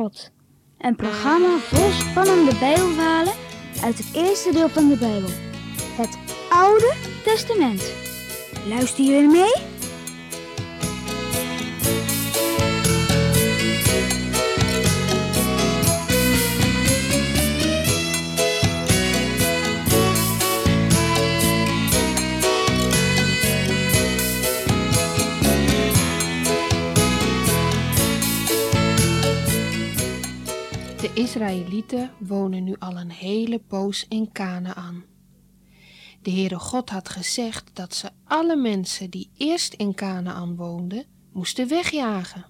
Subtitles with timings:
[0.00, 0.30] God.
[0.78, 3.32] Een programma vol spannende Bijbelverhalen
[3.84, 5.28] uit het eerste deel van de Bijbel.
[5.96, 6.18] Het
[6.50, 7.92] Oude Testament.
[8.68, 9.79] Luisteren jullie mee?
[31.00, 35.04] De Israëlieten wonen nu al een hele poos in Canaan.
[36.22, 41.68] De Heere God had gezegd dat ze alle mensen die eerst in Canaan woonden, moesten
[41.68, 42.46] wegjagen.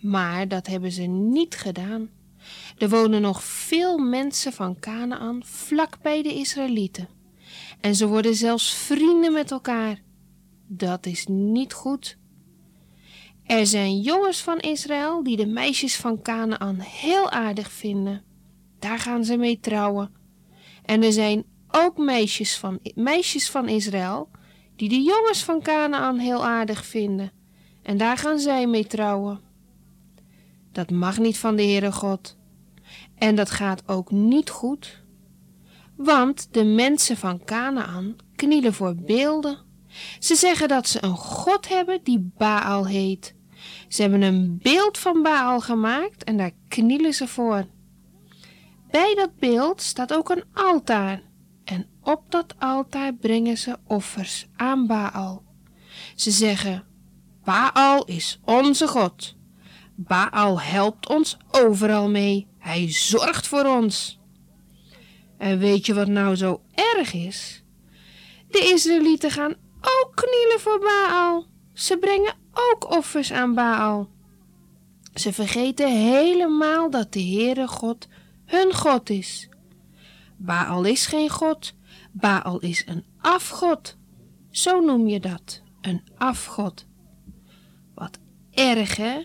[0.00, 2.10] Maar dat hebben ze niet gedaan.
[2.78, 7.08] Er wonen nog veel mensen van Canaan vlak bij de Israëlieten.
[7.80, 10.02] En ze worden zelfs vrienden met elkaar.
[10.66, 12.18] Dat is niet goed.
[13.46, 18.22] Er zijn jongens van Israël die de meisjes van Canaan heel aardig vinden.
[18.78, 20.14] Daar gaan ze mee trouwen.
[20.84, 24.30] En er zijn ook meisjes van, meisjes van Israël
[24.76, 27.32] die de jongens van Canaan heel aardig vinden.
[27.82, 29.40] En daar gaan zij mee trouwen.
[30.72, 32.36] Dat mag niet van de Heere God.
[33.14, 35.02] En dat gaat ook niet goed.
[35.96, 39.58] Want de mensen van Canaan knielen voor beelden.
[40.18, 43.34] Ze zeggen dat ze een God hebben die Baal heet.
[43.88, 47.66] Ze hebben een beeld van Baal gemaakt en daar knielen ze voor.
[48.90, 51.22] Bij dat beeld staat ook een altaar.
[51.64, 55.44] En op dat altaar brengen ze offers aan Baal.
[56.14, 56.84] Ze zeggen:
[57.44, 59.36] Baal is onze God.
[59.94, 62.48] Baal helpt ons overal mee.
[62.58, 64.20] Hij zorgt voor ons.
[65.38, 67.62] En weet je wat nou zo erg is?
[68.48, 71.46] De Israëlieten gaan ook knielen voor Baal.
[71.72, 74.08] Ze brengen ook offers aan Baal.
[75.14, 78.08] Ze vergeten helemaal dat de Heere God
[78.44, 79.48] hun God is.
[80.36, 81.74] Baal is geen God,
[82.12, 83.96] Baal is een afgod.
[84.50, 86.86] Zo noem je dat, een afgod.
[87.94, 88.18] Wat
[88.50, 89.24] erg, hè?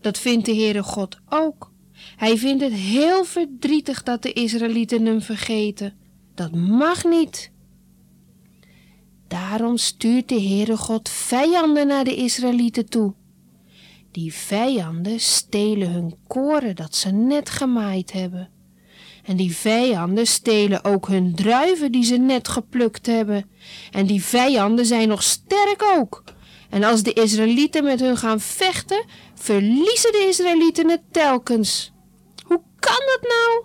[0.00, 1.72] Dat vindt de Heere God ook.
[2.16, 5.94] Hij vindt het heel verdrietig dat de Israëlieten hem vergeten.
[6.34, 7.52] Dat mag niet.
[9.28, 13.14] Daarom stuurt de Heere God vijanden naar de Israëlieten toe.
[14.10, 18.50] Die vijanden stelen hun koren dat ze net gemaaid hebben.
[19.24, 23.50] En die vijanden stelen ook hun druiven die ze net geplukt hebben.
[23.90, 26.24] En die vijanden zijn nog sterk ook.
[26.70, 29.04] En als de Israëlieten met hun gaan vechten,
[29.34, 31.92] verliezen de Israëlieten het telkens.
[32.44, 33.64] Hoe kan dat nou?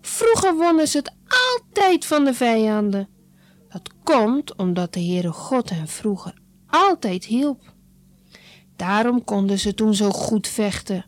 [0.00, 1.12] Vroeger wonnen ze het
[1.54, 3.08] altijd van de vijanden.
[4.08, 6.34] Komt omdat de Heere God hen vroeger
[6.66, 7.74] altijd hielp.
[8.76, 11.04] Daarom konden ze toen zo goed vechten.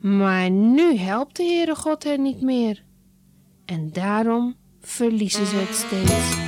[0.00, 2.84] Maar nu helpt de Heere God hen niet meer.
[3.64, 6.45] En daarom verliezen ze het steeds.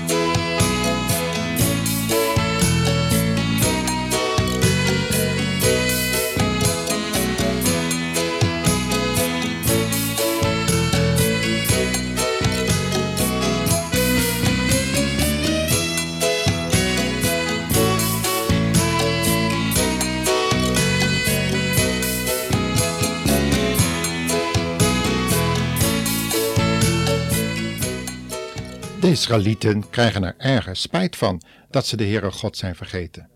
[29.09, 33.29] De Israëlieten krijgen er ergens spijt van dat ze de Heere God zijn vergeten.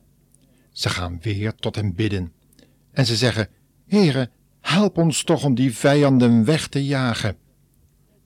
[0.73, 2.33] Ze gaan weer tot hem bidden
[2.91, 3.49] en ze zeggen:
[3.87, 4.31] Heere,
[4.61, 7.37] help ons toch om die vijanden weg te jagen.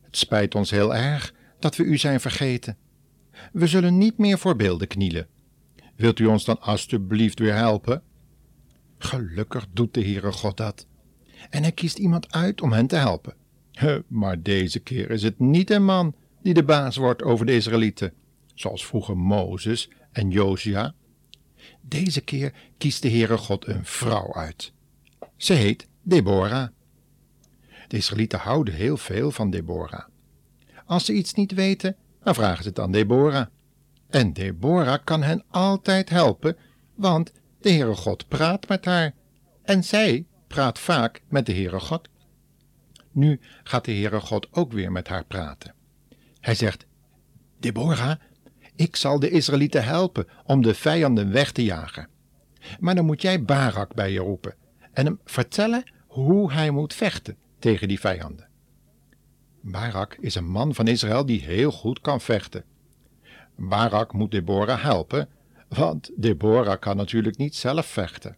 [0.02, 2.76] Het spijt ons heel erg dat we u zijn vergeten.
[3.52, 5.26] We zullen niet meer voor beelden knielen.
[5.96, 8.02] Wilt u ons dan alstublieft weer helpen?
[8.98, 10.86] Gelukkig doet de Heere God dat.
[11.50, 13.34] En hij kiest iemand uit om hen te helpen.
[14.06, 16.14] Maar deze keer is het niet een man
[16.46, 18.12] die de baas wordt over de Israëlieten,
[18.54, 20.94] zoals vroeger Mozes en Josia.
[21.80, 24.72] Deze keer kiest de Heere God een vrouw uit.
[25.36, 26.68] Ze heet Deborah.
[27.88, 30.04] De Israëlieten houden heel veel van Deborah.
[30.84, 33.46] Als ze iets niet weten, dan vragen ze het aan Deborah.
[34.08, 36.56] En Deborah kan hen altijd helpen,
[36.94, 39.14] want de Heere God praat met haar.
[39.62, 42.08] En zij praat vaak met de Heere God.
[43.12, 45.75] Nu gaat de Heere God ook weer met haar praten.
[46.46, 46.86] Hij zegt:
[47.58, 48.16] Deborah,
[48.76, 52.08] ik zal de Israëlieten helpen om de vijanden weg te jagen.
[52.80, 54.54] Maar dan moet jij Barak bij je roepen
[54.92, 58.48] en hem vertellen hoe hij moet vechten tegen die vijanden.
[59.60, 62.64] Barak is een man van Israël die heel goed kan vechten.
[63.56, 65.28] Barak moet Deborah helpen,
[65.68, 68.36] want Deborah kan natuurlijk niet zelf vechten.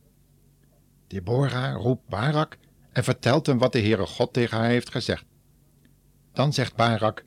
[1.06, 2.58] Deborah roept Barak
[2.92, 5.24] en vertelt hem wat de Heere God tegen haar heeft gezegd.
[6.32, 7.26] Dan zegt Barak,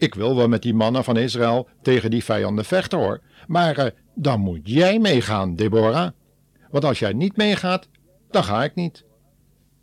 [0.00, 3.86] ik wil wel met die mannen van Israël tegen die vijanden vechten hoor, maar uh,
[4.14, 6.10] dan moet jij meegaan, Deborah.
[6.70, 7.88] Want als jij niet meegaat,
[8.30, 9.04] dan ga ik niet.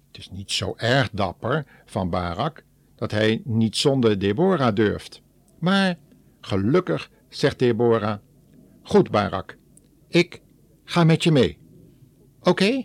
[0.07, 2.63] Het is niet zo erg dapper van Barak
[2.95, 5.21] dat hij niet zonder Deborah durft.
[5.59, 5.97] Maar
[6.41, 8.17] gelukkig zegt Deborah:
[8.83, 9.57] Goed, Barak,
[10.07, 10.41] ik
[10.83, 11.57] ga met je mee.
[12.41, 12.81] Oké?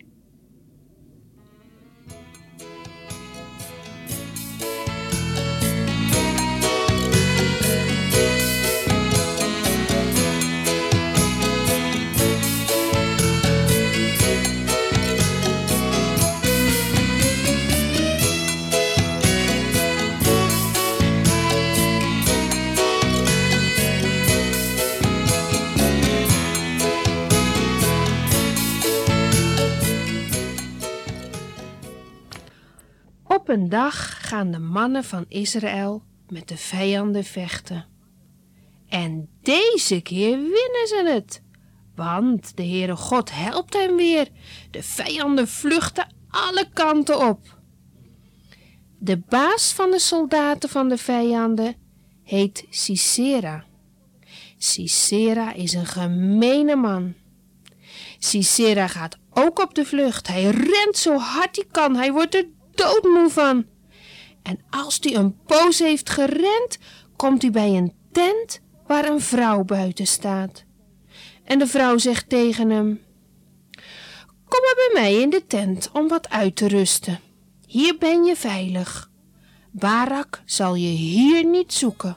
[33.53, 37.87] Een dag gaan de mannen van Israël met de vijanden vechten.
[38.89, 41.43] En deze keer winnen ze het.
[41.95, 44.29] Want de Heere God helpt hen weer.
[44.71, 47.59] De vijanden vluchten alle kanten op.
[48.99, 51.75] De baas van de soldaten van de vijanden
[52.23, 53.65] heet Sisera.
[54.59, 57.15] Sisera is een gemene man.
[58.19, 60.27] Sisera gaat ook op de vlucht.
[60.27, 61.97] Hij rent zo hard hij kan.
[61.97, 62.47] Hij wordt er
[62.83, 63.67] doodmoe van.
[64.43, 66.79] En als hij een poos heeft gerend,
[67.17, 70.65] komt hij bij een tent waar een vrouw buiten staat.
[71.45, 73.01] En de vrouw zegt tegen hem:
[74.49, 77.21] Kom maar bij mij in de tent om wat uit te rusten.
[77.67, 79.11] Hier ben je veilig.
[79.71, 82.17] Barak zal je hier niet zoeken.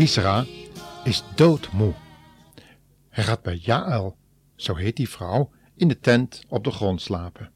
[0.00, 0.46] Sisera
[1.04, 1.94] is doodmoe.
[3.08, 4.16] Hij gaat bij Jaël,
[4.56, 7.50] zo heet die vrouw, in de tent op de grond slapen.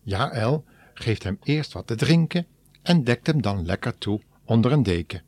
[0.00, 0.64] Jaël
[0.94, 2.46] geeft hem eerst wat te drinken
[2.82, 5.22] en dekt hem dan lekker toe onder een deken.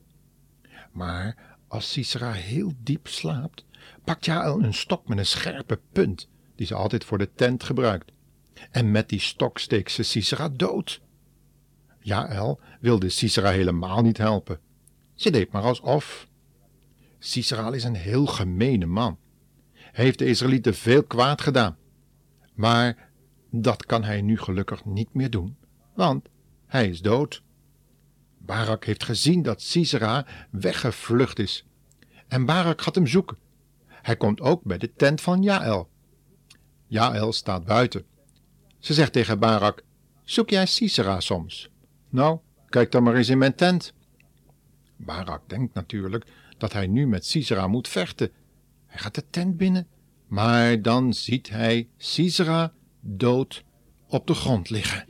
[0.91, 3.65] Maar als Sisera heel diep slaapt,
[4.03, 8.11] pakt Jaël een stok met een scherpe punt die ze altijd voor de tent gebruikt.
[8.71, 11.01] En met die stok steekt ze Sisera dood.
[11.99, 14.59] Jaël wilde Sisera helemaal niet helpen.
[15.15, 16.27] Ze deed maar alsof.
[17.19, 19.17] Sisera is een heel gemene man.
[19.73, 21.77] Hij heeft de Israëlieten veel kwaad gedaan.
[22.53, 23.09] Maar
[23.51, 25.57] dat kan hij nu gelukkig niet meer doen,
[25.93, 26.27] want
[26.65, 27.43] hij is dood.
[28.37, 31.65] Barak heeft gezien dat Sisera weggevlucht is.
[32.27, 33.37] En Barak gaat hem zoeken.
[33.87, 35.89] Hij komt ook bij de tent van Jaël.
[36.87, 38.05] Jaël staat buiten.
[38.79, 39.83] Ze zegt tegen Barak:
[40.23, 41.69] Zoek jij Sisera soms?
[42.09, 43.93] Nou, kijk dan maar eens in mijn tent.
[44.97, 46.25] Barak denkt natuurlijk
[46.57, 48.31] dat hij nu met Sisera moet vechten.
[48.85, 49.87] Hij gaat de tent binnen,
[50.27, 53.63] maar dan ziet hij Sisera dood
[54.07, 55.05] op de grond liggen.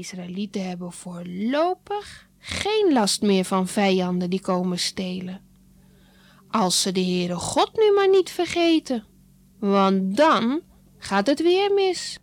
[0.00, 5.40] Israëlieten hebben voorlopig geen last meer van vijanden die komen stelen.
[6.50, 9.04] Als ze de Heere God nu maar niet vergeten,
[9.58, 10.60] want dan
[10.98, 12.18] gaat het weer mis.